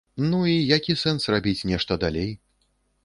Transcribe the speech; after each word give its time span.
Ну, 0.29 0.37
і 0.53 0.53
які 0.77 0.95
сэнс 1.01 1.29
рабіць 1.35 1.67
нешта 1.73 1.99
далей? 2.05 2.29